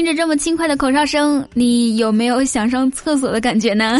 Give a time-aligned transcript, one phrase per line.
[0.00, 3.98] 听着这么轻快的口哨声，你有没有想上厕所的感觉呢？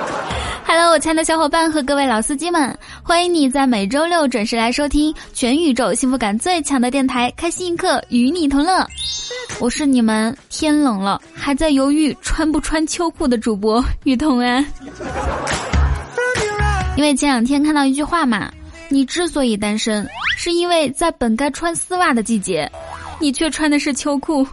[0.64, 8.82] Hello，我亲爱的小伙伴和各位老司机们，欢迎你在每周六准时来收听全宇宙幸福感最强的电台——开心一刻，与你同乐。
[9.60, 14.64] 我是你们天冷了还在犹豫穿不穿秋裤的主播雨桐啊。
[16.96, 18.50] 因为前两天看到一句话嘛，
[18.88, 20.08] 你之所以单身，
[20.38, 22.66] 是因为在本该穿丝袜的季节，
[23.20, 24.46] 你却穿的是秋裤。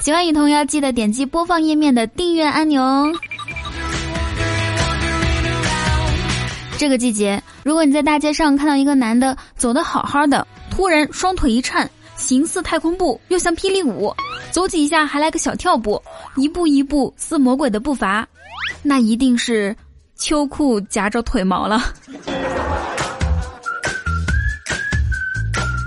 [0.00, 3.12] 喜欢雨桐要记得点击播放页面的订阅按钮哦。
[6.78, 14.10] 这个季节，如果你在大街上看到一个男的走得好好的，突然双腿一颤，形似太空步，又像霹雳舞，
[14.50, 16.02] 走几下还来个小跳步，
[16.36, 18.26] 一步一步似魔鬼的步伐，
[18.82, 19.76] 那一定是
[20.16, 21.82] 秋裤夹着腿毛了。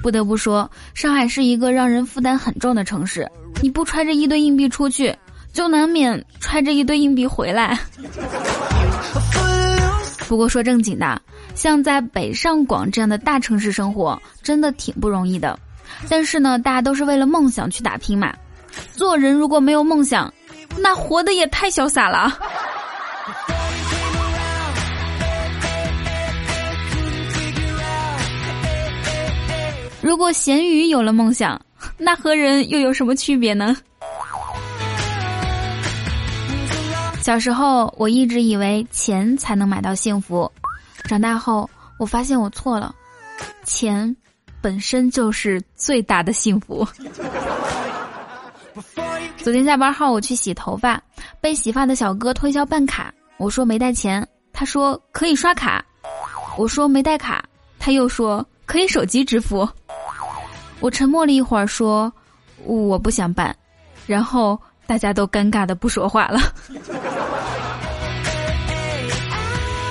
[0.04, 3.28] 不得不说，上海是一个让人负担很重的城市，
[3.64, 5.16] 你不揣着一堆硬币出去，
[5.54, 7.80] 就难免揣着一堆硬币回来。
[10.28, 11.22] 不过说正经的，
[11.56, 15.58] 像在北上广这样的大城市生活，真的挺不容易的。
[16.10, 18.34] 但是呢，大家都是为了梦想去打拼嘛。
[18.92, 20.34] 做人如果没有梦想，
[20.78, 22.38] 那活的也太潇洒了。
[30.02, 31.58] 如果咸鱼有了梦想，
[31.98, 33.76] 那和人又有什么区别呢？
[37.22, 40.52] 小时候，我一直以为钱才能买到幸福。
[41.06, 42.94] 长大后，我发现我错了，
[43.64, 44.14] 钱
[44.60, 46.86] 本身就是最大的幸福。
[49.38, 51.02] 昨天下班后，我去洗头发，
[51.40, 53.14] 被洗发的小哥推销办卡。
[53.38, 55.84] 我说没带钱，他说可以刷卡。
[56.58, 57.44] 我说没带卡，
[57.80, 59.68] 他又说可以手机支付。
[60.84, 62.12] 我沉默了一会儿，说
[62.66, 63.56] 我不想办，
[64.06, 64.60] 然后。
[64.86, 66.42] 大家都尴尬的不说话了。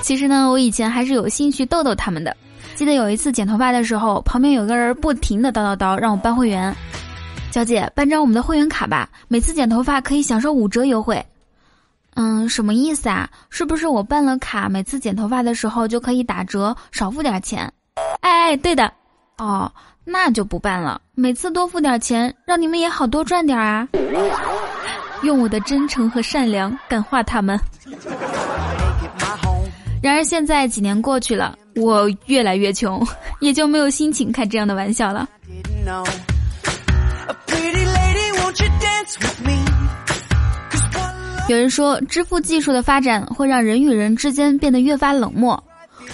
[0.02, 2.36] 其实呢，我以前还是有兴趣逗逗他们的。
[2.74, 6.76] 记得有一次剪头发的时候，旁边有个人不停的叨叨叨，让我办会员。
[7.50, 11.24] 小姐，办张我们的会员卡吧，每次剪头发可以享受五折优惠。
[12.14, 13.26] 嗯，什么意思啊？
[13.48, 17.60] 是不是我办了卡，每次剪头发的时候就可以打折，少付点钱？
[18.20, 18.92] 哎哎，对的。
[19.42, 19.68] 哦，
[20.04, 21.00] 那就不办了。
[21.16, 23.88] 每次多付点钱，让你们也好多赚点啊。
[25.24, 27.58] 用我的真诚和善良感化他们。
[30.00, 33.04] 然而现在几年过去了，我越来越穷，
[33.40, 35.28] 也就没有心情开这样的玩笑了。
[41.48, 45.60] 有人说，支付技术的发展会让人与人之间变得越发冷漠。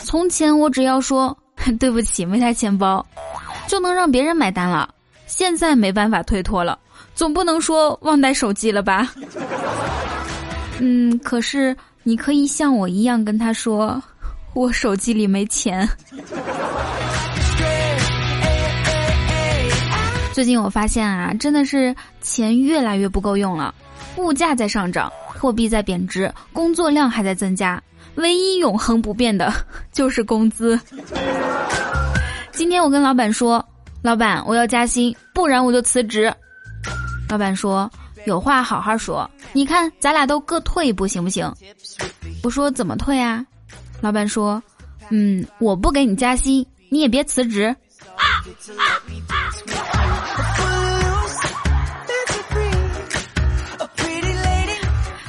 [0.02, 1.36] 从前我只要说
[1.76, 3.04] 对不起，没带钱包，
[3.66, 4.88] 就能让别人买单了。
[5.26, 6.78] 现在没办法推脱了。
[7.14, 9.12] 总不能说忘带手机了吧？
[10.80, 14.00] 嗯，可是你可以像我一样跟他说，
[14.54, 15.88] 我手机里没钱。
[20.32, 23.74] 最近我发现啊，真的是钱越来越不够用了，
[24.16, 27.82] 物价在上涨，货币在贬值，工作量还在增加，
[28.18, 29.52] 唯一永恒不变的
[29.92, 30.78] 就是工资。
[32.52, 33.64] 今天我跟老板说，
[34.02, 36.32] 老板我要加薪，不然我就辞职。
[37.28, 37.90] 老板说
[38.26, 41.52] ：“有话好好说，你看咱俩都各退一步行不行？”
[42.42, 43.44] 我说：“怎么退啊？”
[44.00, 44.60] 老板说
[45.10, 47.74] ：“嗯，我不给你加薪，你也别辞职。”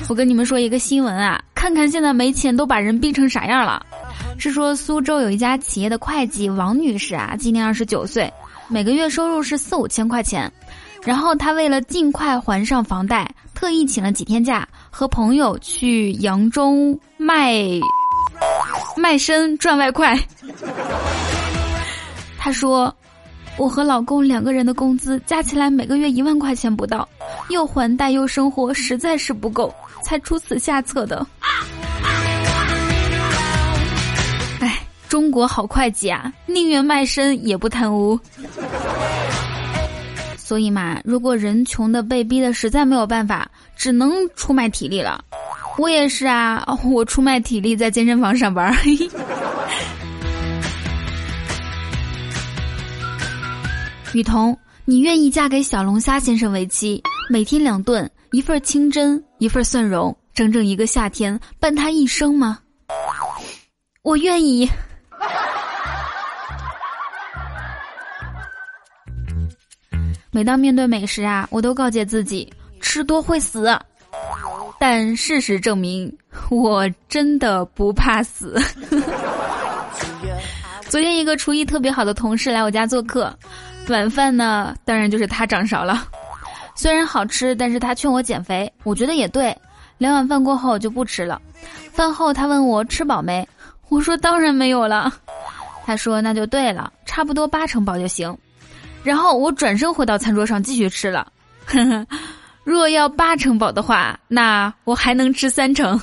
[0.07, 3.85] 我跟你们说一个新闻啊，看看现在没钱都把人逼成啥样了。
[4.37, 8.31] 是说苏州有一家企业的会计王女士啊，今年二十九岁，
[8.69, 10.49] 每个月收入是四五千块钱。
[11.03, 17.53] 然后他为了尽快还上房贷，特意请了几天假，和朋友去扬州卖
[18.95, 20.17] 卖身赚外快。
[22.37, 22.95] 他说
[23.59, 27.05] ：“我和老公两个人的工资加起来每个月一万块钱不到，
[27.49, 29.71] 又还贷又生活，实在是不够，
[30.01, 31.27] 才出此下策的。”
[34.61, 34.79] 哎，
[35.09, 38.17] 中国好会计啊，宁愿卖身也不贪污。
[40.37, 43.45] 所以嘛，如果人穷的被逼的实在没有办法，
[43.75, 45.21] 只能出卖体力了。
[45.77, 48.73] 我也是啊，我出卖体力在健身房上班。
[54.13, 62.57] 雨桐，你愿意嫁给小龙虾先生为妻，每天两顿，一份清蒸，一份蒜蓉，整整一个夏天，伴他一生吗？
[64.01, 64.67] 我愿意。
[70.31, 72.51] 每当面对美食啊，我都告诫自己
[72.81, 73.79] 吃多会死。
[74.79, 76.11] 但事实证明，
[76.49, 78.59] 我真的不怕死。
[80.87, 83.31] 昨天一个厨艺特别好的同事来我家做客，
[83.91, 86.07] 晚饭呢，当然就是他掌勺了。
[86.75, 89.55] 虽然好吃，但是他劝我减肥，我觉得也对。
[89.97, 91.41] 两碗饭过后就不吃了。
[91.91, 93.47] 饭后他问我吃饱没，
[93.89, 95.13] 我说当然没有了。
[95.85, 98.35] 他说那就对了，差不多八成饱就行。
[99.03, 101.27] 然后我转身回到餐桌上继续吃了。
[102.63, 105.99] 若要八成饱的话，那我还能吃三成。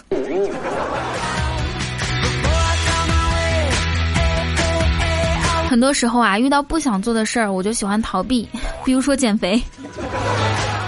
[5.68, 8.48] 很多时候啊，遇到不想做的事儿，我就喜欢逃避，
[8.84, 9.60] 比如说减肥。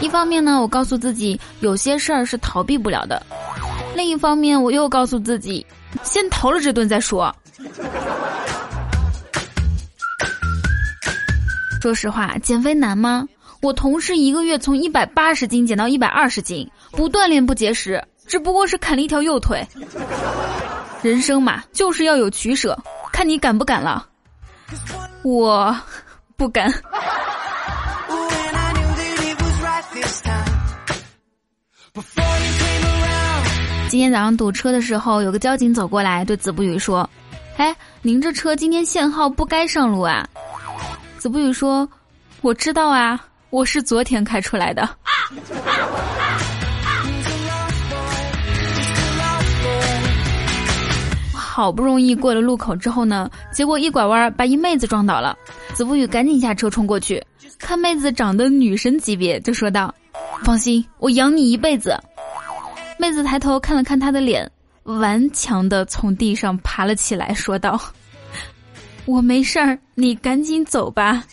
[0.00, 3.20] 一方面呢，我告诉自己有些事儿是逃避不了的；
[3.96, 5.66] 另一方面，我又告诉自己，
[6.04, 7.34] 先逃了这顿再说。
[11.82, 13.26] 说实话，减肥难吗？
[13.60, 19.66] 我同事一个月从一百八十斤减到一百二十斤，不锻炼不节食，只不过是砍了一条右腿。
[21.02, 22.78] 人生嘛，就是要有取舍，
[23.12, 24.06] 看你敢不敢了。
[25.22, 25.76] 我
[26.36, 26.72] 不敢。
[33.88, 37.08] 今天早上堵车的时候，有个交警走过来对子不语说
[37.56, 40.28] ：“哎，您这车今天限号，不该上路啊。”
[41.18, 41.88] 子不语说
[42.42, 43.18] ：“我知道啊。”
[43.50, 44.86] 我是昨天开出来的。
[51.58, 55.36] 好不容易过了路口之后呢，结果一拐弯把一妹子撞倒了。
[55.74, 57.20] 子不语赶紧下车冲过去，
[57.58, 59.92] 看妹子长得女神级别，就说道
[60.44, 61.98] ：“放心，我养你一辈子。”
[62.96, 64.48] 妹子抬头看了看他的脸，
[64.84, 67.76] 顽强的从地上爬了起来，说道
[69.04, 71.24] ：“我没事儿，你赶紧走吧。”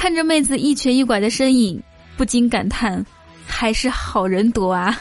[0.00, 1.78] 看着妹子一瘸一拐的身影，
[2.16, 3.04] 不禁感叹：
[3.46, 4.98] 还是好人多啊！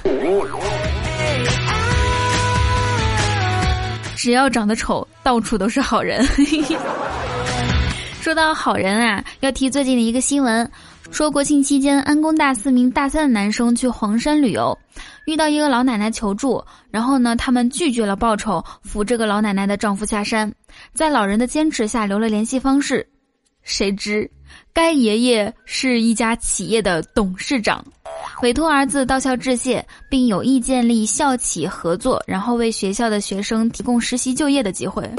[4.25, 6.25] 只要长得丑，到处都是好人。
[8.21, 10.67] 说到好人啊，要提最近的一个新闻，
[11.11, 14.75] 说国庆期间，安工大四名大三的男生去黄山旅游，
[15.27, 20.51] 遇到一个老奶奶求助，然后呢，他们拒绝了报酬，扶这个老奶奶的丈夫下山，
[20.91, 23.07] 在老人的坚持下留了联系方式。
[23.65, 24.29] 谁知，
[24.71, 27.83] 该爷爷是一家企业的董事长，
[28.43, 35.09] 委托儿子到校致谢，并有意建立校企合作，然后为学校的学生提供实习就业的机会。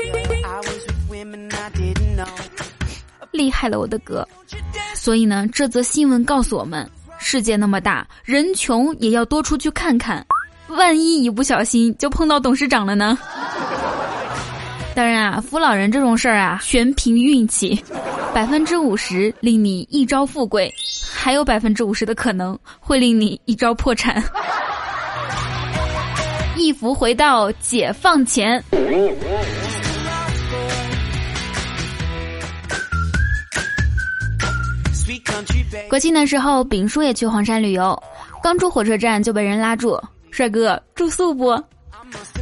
[3.33, 4.27] 厉害了，我的哥！
[4.95, 6.89] 所以呢，这则新闻告诉我们：
[7.19, 10.25] 世界那么大，人穷也要多出去看看，
[10.69, 13.19] 万一一不小心就碰到董事长了呢？
[14.97, 17.79] 当然啊，扶老人这种事儿啊，全凭运气。
[18.33, 20.73] 百分之五十令你一朝富贵，
[21.15, 24.25] 还有百分之五十的可能会令你一朝破产。
[26.57, 28.65] 一扶回到解放前。
[35.91, 38.03] 国庆的时候，丙叔也去黄山旅游，
[38.43, 40.01] 刚出火车站就被人拉住
[40.33, 41.63] ：“帅哥，住宿不？”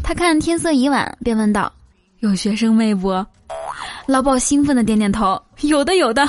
[0.05, 1.73] 他看天色已晚，便问道
[2.25, 3.11] ：“有学生妹不？”
[4.07, 6.29] 老鸨兴奋的点点头，有的有的。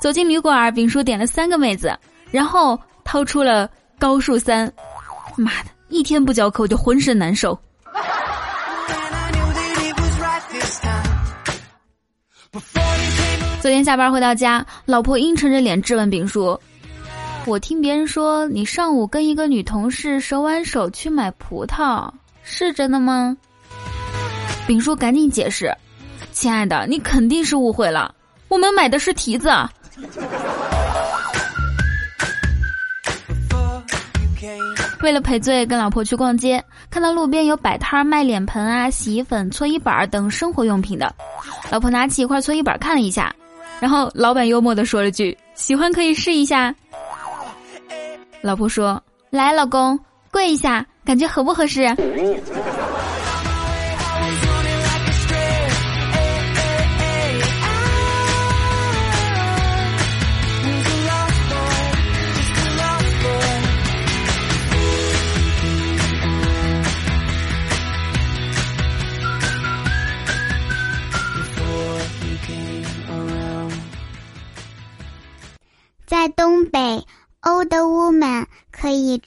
[0.00, 1.96] 走进旅馆，丙叔点了三个妹子，
[2.30, 4.70] 然后掏出了高数三。
[5.36, 7.58] 妈的，一天不教课我就浑身难受。
[13.60, 16.58] 昨天下班回到家，老婆阴沉着脸质问丙叔
[17.46, 22.10] ：“我听别人说你上午跟一个女同事手挽手去买葡萄，
[22.42, 23.36] 是真的吗？”
[24.66, 25.72] 丙叔赶紧解释。
[26.32, 28.14] 亲爱的，你肯定是误会了，
[28.48, 29.50] 我们买的是蹄子。
[35.02, 41.14] 为了赔罪，跟老婆去逛街，看到路边有摆摊卖脸盆啊、洗衣粉、搓衣板等生活用品的，
[41.70, 43.34] 老婆拿起一块搓衣板看了一下，
[43.80, 46.74] 然后老板幽默的说了句：“喜欢可以试一下。”
[48.40, 49.98] 老婆说：“来，老公，
[50.30, 51.82] 跪一下，感觉合不合适？”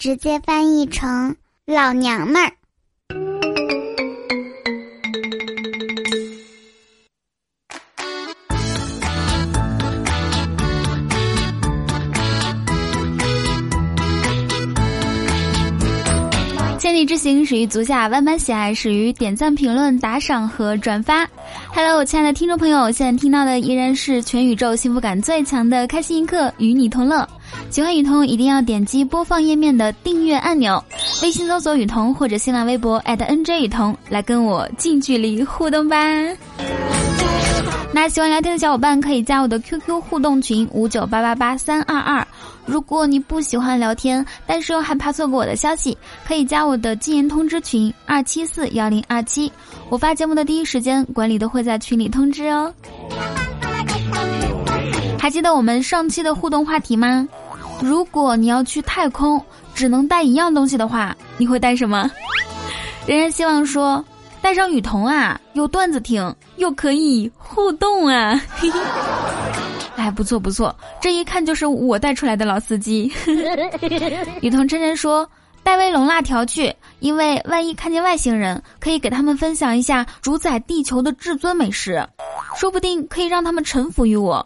[0.08, 1.36] 直接翻译成
[1.66, 2.42] 老娘们
[16.80, 21.26] 千里之行始于足下万般喜爱始于点赞评论打赏和转发。
[21.74, 27.28] 哈喽我亲爱的听众朋友现在听到的依然是全宇宙幸福感最强的开心一刻与你同乐。
[27.70, 30.84] 喜欢雨桐一定要点击播放页面的订阅按钮，
[31.22, 35.98] 微信搜索雨桐或者新浪微博 @NJ 雨桐来跟我近距离互动吧。
[37.94, 42.25] 那喜欢聊天的小伙伴可以加我的 QQ 互动群五九八八八三二二。
[42.66, 49.51] 如果你不喜欢聊天，但是又害怕错过我的消息，可以加我的禁言通知群二七四幺零二七。
[49.89, 52.72] 我发节目的第一时间，管理都会在群里通知哦。
[55.20, 57.27] 还记得我们上期的互动话题吗？
[57.82, 59.41] 如果你要去太空，
[59.75, 62.10] 只能带一样东西的话，你会带什么？
[63.06, 64.03] 人人希望说。
[64.39, 68.39] 带上雨桐啊，有段子听，又可以互动啊！
[69.98, 73.12] 哎，不错不错，这一看就是我带出来的老司机。
[74.39, 75.29] 雨桐真真说
[75.63, 82.08] 带威龙辣条去，因为万一看见外星人，可以给他们分享一下主宰地球的至尊美食，
[82.56, 84.46] 说不定可以让他们臣服于我。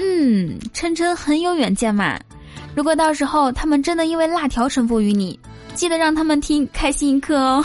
[0.00, 2.18] 嗯，琛琛很有远见嘛。
[2.74, 5.38] 如果到时候他们真的因为辣条臣服于你。
[5.74, 7.64] 记得让他们听开心一刻哦，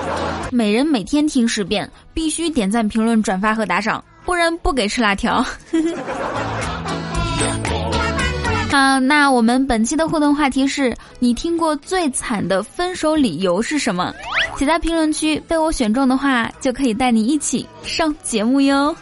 [0.52, 5.42] 每人每天听十遍，必须点赞、评论、转发和打赏，不然不给吃辣条。
[8.70, 14.12] 好，那我们本期的互动话题是你听过最惨的分手理由是什么？
[14.58, 18.94] 写在评论区，被我选中的话，就可以带你一起上节目哟。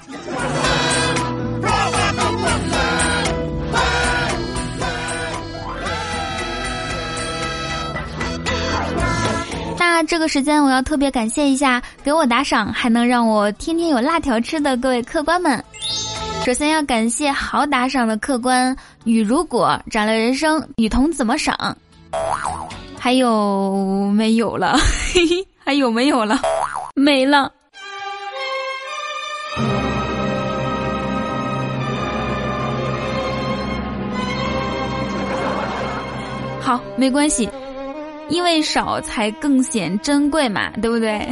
[10.06, 15.62] 这个时间，我要特别感谢一下给我打赏还能让我天天有辣条吃的各位客官们。
[16.44, 21.76] 首先要感谢好打赏的客官雨如果、斩了人生、雨桐怎么赏，
[22.98, 24.76] 还有没有了？
[25.64, 26.40] 还有没有了？
[26.94, 27.52] 没了。
[36.60, 37.48] 好，没关系。
[38.32, 41.28] 因为少才更显珍贵嘛，对不对？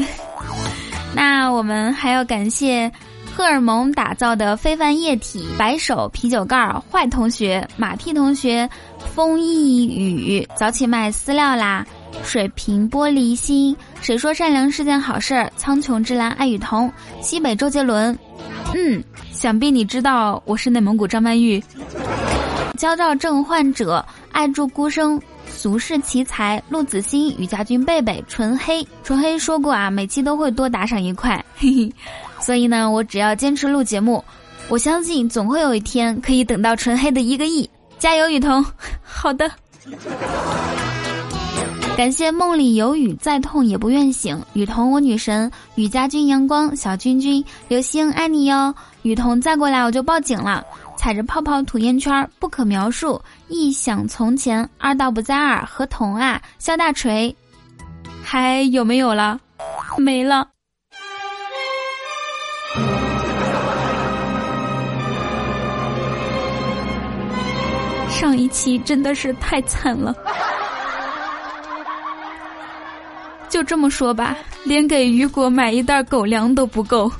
[1.15, 2.91] 那我们还要感谢
[3.35, 8.69] 荷尔蒙打造的非凡液体、白手啤酒盖儿、坏同学、马屁同学、
[9.15, 11.85] 风一雨、早起卖饲料啦、
[12.23, 18.17] 水瓶玻璃心、谁说善良是件好事儿、苍穹之蓝爱雨桐、西北周杰伦。
[18.75, 19.03] 嗯，
[19.33, 21.63] 想必你知道我是内蒙古张曼玉。
[22.79, 25.21] 焦躁症患者爱住孤生。
[25.61, 31.93] 俗世奇才陆子欣、于家军、贝贝、纯黑、纯黑说过啊，每期都会多打赏一块，嘿嘿。
[32.41, 34.25] 所以呢，我只要坚持录节目，
[34.71, 37.69] 我相信总会有一天可以等到纯黑的一个亿。
[37.99, 38.65] 加油，雨桐！
[39.05, 39.51] 好的。
[41.95, 44.43] 感谢梦里有雨，再痛也不愿醒。
[44.55, 45.53] 雨桐，我女神。
[45.75, 48.75] 雨家军、阳光、小君君、流星，爱你哟。
[49.03, 50.65] 雨桐再过来我就报警了。
[51.01, 53.19] 踩着泡泡吐烟圈，不可描述。
[53.49, 57.35] 一想从前，二道不在耳，合同啊，肖大锤，
[58.23, 59.41] 还有没有了？
[59.97, 60.47] 没了。
[68.11, 70.15] 上一期真的是太惨了，
[73.49, 77.11] 就这么说吧，连给雨果买一袋狗粮都不够。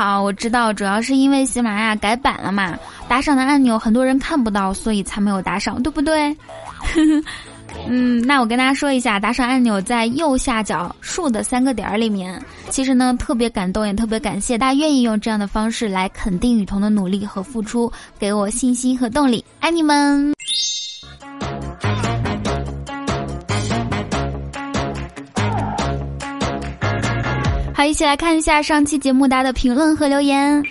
[0.00, 2.74] 好，我知道，主要是因为喜马拉雅改版了嘛，
[3.06, 6.34] 打赏的按钮很多人看不到，所以才没有打赏，对不对？
[7.86, 12.42] 嗯，那我跟大家说一下，打赏按钮在右下角竖的三个点儿里面。
[12.70, 20.32] 其实呢，特别感动，也特别感谢大家愿意用这样的方式来肯定雨桐的努力和付出，给我信心和动力，爱你们。
[27.80, 30.62] 好，一起来看一下上期节目大家的评论和留言。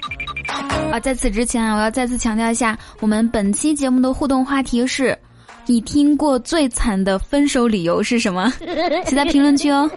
[0.92, 5.18] 啊，在此之前啊，我要再次强调一下，我们本期节目的互动话题是：
[5.66, 8.54] 你听过最惨的分手理由是什么？
[9.10, 9.90] 写在评论区哦。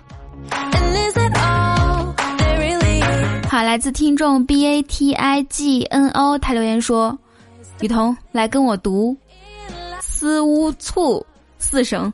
[3.47, 7.15] 好，来自听众 b a t i g n o，他留言说：
[7.83, 9.15] 雨桐来跟我读
[10.01, 11.23] “思乌醋”
[11.61, 12.11] 四声。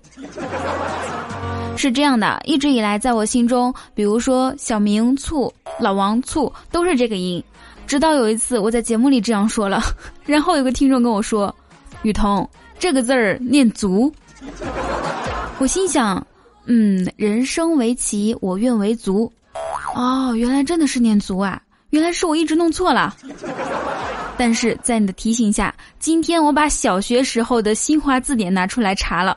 [1.78, 7.42] 是这样的，一直以来，在我心中，比如说小明醋、老王醋都是这个音。
[7.86, 9.80] 直到有一次我在节目里这样说了，
[10.26, 11.54] 然后有个听众跟我说
[12.02, 12.46] ：“雨桐，
[12.78, 14.12] 这个字儿念足。”
[15.58, 16.26] 我心想
[16.66, 19.32] ：“嗯，人生为棋，我愿为足。”
[19.96, 21.62] 哦，原来真的是念足啊！
[21.90, 23.16] 原来是我一直弄错了。
[24.36, 29.36] 但是在你的提醒下，今天我把小学时候的新华字典拿出来查了。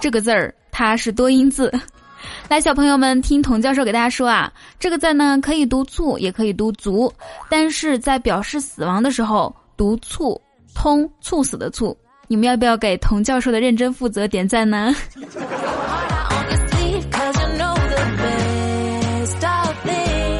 [0.00, 1.72] 这个字儿它是多音字。
[2.48, 7.12] 来，小朋友们听童教授给大家说啊，这个字呢可以读醋，也可以读足，
[7.50, 10.40] 但是在表示死亡的时候读醋，
[10.76, 11.96] 通猝死的猝。
[12.28, 14.94] 你们要不要给童教授的认真负责点赞呢？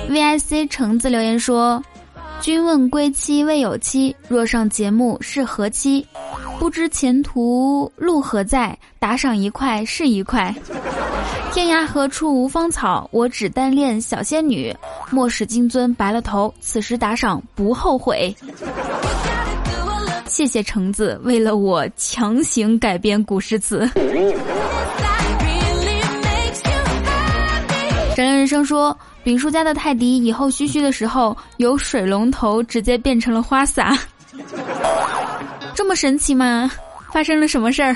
[0.08, 1.82] VIC 橙子留言说
[2.40, 6.04] ：“君问归期未有期，若上节目是何期？
[6.58, 8.76] 不知前途路何在？
[8.98, 10.54] 打赏一块是一块。
[11.52, 13.08] 天涯何处无芳草？
[13.12, 14.74] 我只单恋小仙女。
[15.10, 18.34] 莫使金樽白了头，此时打赏不后悔。”
[20.26, 23.90] 谢谢橙子为了我强行改编古诗词。
[28.58, 33.96] 生说，丙叔家的泰迪以后嘘嘘的时候，由水龙头直接变成了花洒，
[35.76, 36.68] 这么神奇吗？
[37.12, 37.94] 发生了什么事儿？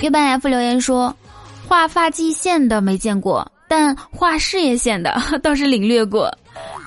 [0.00, 1.14] 月半 F 留言说，
[1.68, 6.34] 画发际线的没见过，但画事业线的 倒是领略过，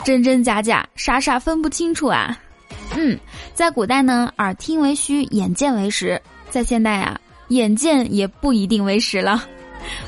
[0.03, 2.35] 真真假假，傻傻分不清楚啊。
[2.95, 3.15] 嗯，
[3.53, 9.43] 在古代呢，耳听为虚，眼见为实；在现代啊，眼见也不一定为实了。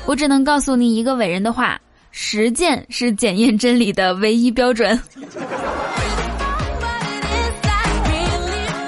[0.06, 1.78] 我只能告诉你一个伟人的话：
[2.10, 4.98] 实践是检验真理的唯一标准。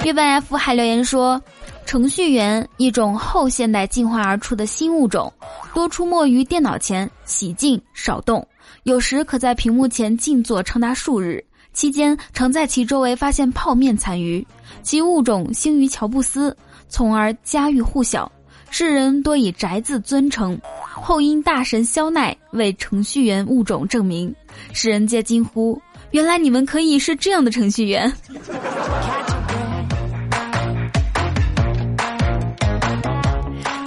[0.05, 1.41] 月半 F 还留言说，
[1.85, 5.31] 程序员一种后现代进化而出的新物种，
[5.75, 8.47] 多出没于电脑前，喜静少动，
[8.85, 14.47] 有时可在屏幕前静坐长达数日，期间常在其周围发现泡面残余。
[14.83, 16.57] 其物种兴于乔布斯，
[16.89, 18.31] 从而家喻户晓。
[18.71, 24.33] 世人多以宅字尊称，后因大神肖奈为程序员物种证明，
[24.73, 28.13] 世人皆惊呼：原来你们可以是这样的程序员！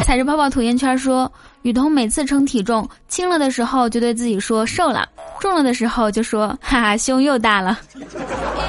[0.04, 5.08] 踩着泡泡吐烟圈说：雨桐每次称体重，轻了的时候就对自己说瘦了，
[5.40, 7.80] 重了的时候就说哈哈胸又大了。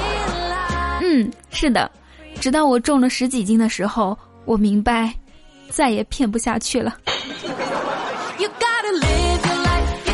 [1.01, 1.91] 嗯，是的，
[2.39, 5.13] 直到我重了十几斤的时候，我明白。
[5.69, 6.95] 再也骗不下去了。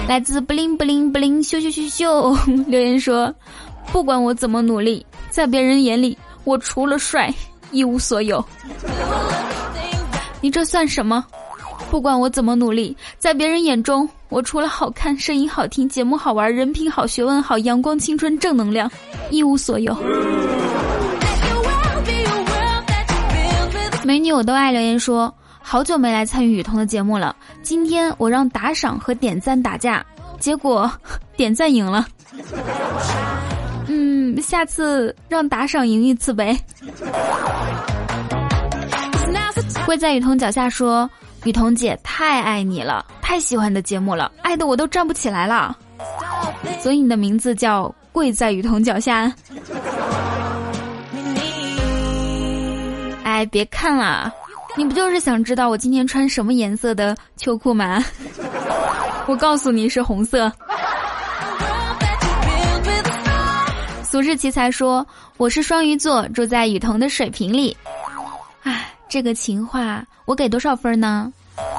[0.07, 3.33] 来自布灵布灵布灵咻咻咻咻留言说
[3.93, 7.31] ：“不管我怎么努力，在别人眼里，我除了帅
[7.71, 8.43] 一无所有。”
[10.41, 11.23] 你这算什么？
[11.91, 18.89] 不管我怎么努力，在别人眼中，我除了好看、声音好听、节目好玩、人品好、学问好、阳光、青春、正能量，
[19.29, 19.95] 一无所有。
[24.19, 25.33] 美女我都爱留言说。
[25.61, 30.05] 好久没来参与雨桐的节目了，今天我让打赏和点赞打架，
[30.41, 30.91] 结果
[31.37, 32.05] 点赞赢了。
[33.87, 36.59] 嗯，下次让打赏赢一次呗。
[39.85, 41.09] 跪在雨桐脚下说
[41.45, 45.77] ：“雨桐姐太爱你了，太喜欢你的节目了，爱的我都站不起来了。”
[46.81, 49.33] 所以你的名字叫跪在雨桐脚下。
[53.39, 54.33] 哎，别看了。
[54.75, 58.03] 你不就是想知道我今天穿什么颜色的秋裤吗？
[59.27, 60.51] 我告诉你是红色。
[64.03, 67.77] 俗世奇才说我是双鱼座，住在雨桐的水瓶里。
[68.63, 71.31] 哎，这个情话我给多少分呢？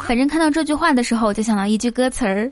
[0.08, 2.50] 反正看到这句话的时候，就想到一句歌词儿：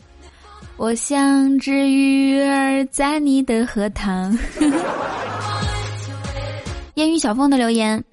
[0.76, 4.38] 我像只鱼儿在你的荷塘。
[6.96, 8.04] 烟雨小凤的留言，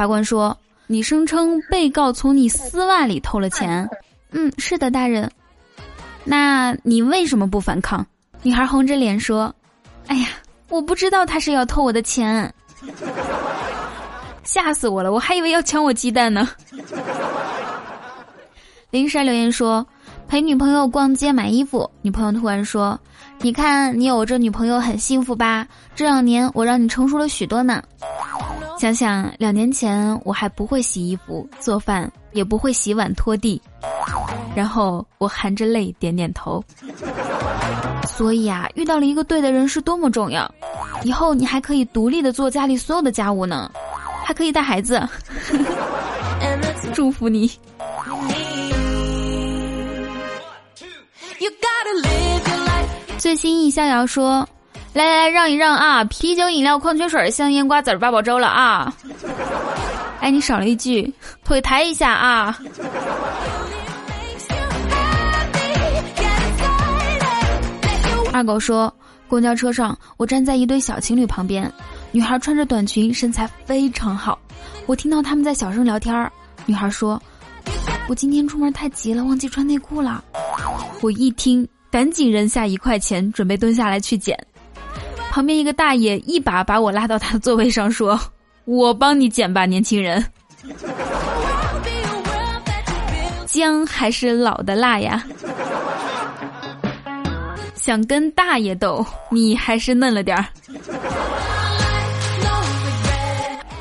[0.00, 0.56] 法官说。
[0.86, 3.88] 你声称被告从你丝袜里偷了钱，
[4.32, 5.30] 嗯，是的，大人。
[6.24, 8.04] 那你为什么不反抗？
[8.42, 9.54] 女孩红着脸说
[10.08, 10.28] ：“哎呀，
[10.68, 12.52] 我不知道他是要偷我的钱，
[14.42, 16.48] 吓死我了，我还以为要抢我鸡蛋呢。”
[18.90, 19.86] 林珊留言说
[20.26, 22.98] ：“陪女朋友逛街买衣服，女朋友突然说
[23.42, 25.68] ：‘你看你有这女朋友很幸福吧？
[25.94, 27.80] 这两年我让你成熟了许多呢。’”
[28.80, 33.60] 想想两年前，我还不会洗衣服、做饭，也不会洗碗、拖地，
[34.56, 36.64] 然后我含着泪点点头。
[38.08, 40.50] 所以啊，遇到了一个对的人是多么重要！
[41.04, 43.70] 以后你还可以独立的做家里所有的家务呢，
[44.24, 45.06] 还可以带孩子。
[46.94, 47.52] 祝福你。
[53.18, 54.48] 最新易逍遥说。
[54.92, 56.02] 来来来，让一让啊！
[56.04, 58.92] 啤酒、饮料、矿泉水、香烟、瓜子、八宝粥了啊！
[60.20, 61.12] 哎，你少了一句，
[61.44, 62.58] 腿抬一下啊！
[68.32, 68.92] 二狗说，
[69.28, 71.72] 公交车上，我站在一对小情侣旁边，
[72.10, 74.38] 女孩穿着短裙，身材非常好。
[74.86, 76.30] 我听到他们在小声聊天儿，
[76.66, 77.20] 女孩说
[78.08, 80.24] ：“我今天出门太急了，忘记穿内裤了。”
[81.00, 84.36] 我一听，赶紧扔下一块钱，准备蹲下来去捡。
[85.30, 88.20] 旁边一个大爷一把把我拉到他的座位上，说
[88.66, 90.22] ：“我帮你捡吧，年轻人。”
[93.46, 95.24] 姜还是老的辣呀。
[97.74, 100.44] 想跟大爷斗，你还是嫩了点儿。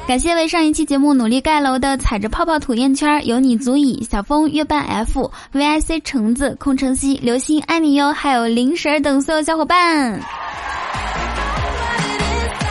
[0.07, 4.03] 感谢为上一期节目努力盖楼的踩着泡泡吐烟圈，有你足矣。
[4.09, 10.19] 小风月半 F VIC 橙子空城西流星爱你哟，还有灵神等所有小伙伴。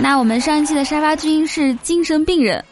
[0.00, 2.64] 那我们上一期的沙发君是精神病人，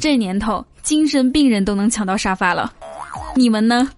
[0.00, 2.72] 这年头精神病人都能抢到沙发了，
[3.34, 3.88] 你们呢？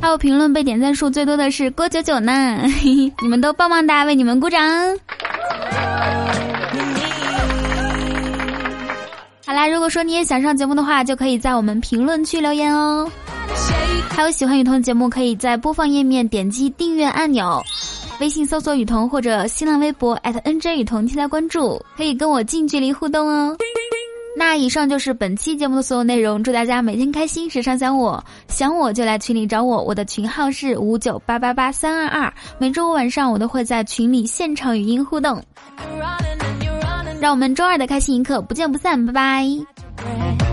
[0.00, 2.60] 还有评论被点赞数最多的是郭九九呢，
[3.22, 4.60] 你们都棒棒哒，为你们鼓掌。
[9.46, 13.10] 好啦，如果说你也想上节目的话，就可以在我们评论区留言哦。
[14.10, 17.62] 还有喜欢雨桐的节目，可以在播放页面点击订阅按钮，
[18.18, 23.56] 微信搜索雨桐或者新浪微博 @NJ 雨桐添加关注，可以跟我近距离互动哦。
[24.38, 35.42] 那以上就是本期节目的所有内容，祝大家每天开心，时常想我，想我就来群里找我，我的群号是五九八八八三二二，每周五晚上我都会在群里现场语音互动，
[37.20, 40.45] 让我们周二的开心一刻不见不散，拜拜。